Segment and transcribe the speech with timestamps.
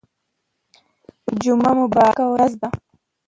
[1.43, 2.69] جمعه مبارکه ورځ ده